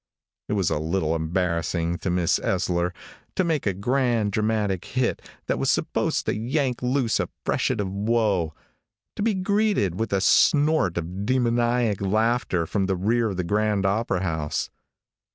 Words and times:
It 0.49 0.53
was 0.53 0.71
a 0.71 0.79
little 0.79 1.15
embarrassing 1.15 1.99
to 1.99 2.09
Miss 2.09 2.39
Ellsler 2.39 2.91
to 3.35 3.43
make 3.43 3.67
a 3.67 3.73
grand 3.75 4.31
dramatic 4.31 4.83
hit 4.85 5.21
that 5.45 5.59
was 5.59 5.69
supposed 5.69 6.25
to 6.25 6.35
yank 6.35 6.81
loose 6.81 7.19
a 7.19 7.29
freshet 7.45 7.79
of 7.79 7.91
woe, 7.93 8.55
to 9.15 9.21
be 9.21 9.35
greeted 9.35 9.99
with 9.99 10.11
a 10.11 10.19
snort 10.19 10.97
of 10.97 11.27
demoniac 11.27 12.01
laughter 12.01 12.65
from 12.65 12.87
the 12.87 12.95
rear 12.95 13.29
of 13.29 13.37
the 13.37 13.43
grand 13.43 13.85
opera 13.85 14.23
house. 14.23 14.71